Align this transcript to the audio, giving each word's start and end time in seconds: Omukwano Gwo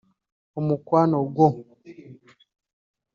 Omukwano 0.59 1.17
Gwo 1.35 1.47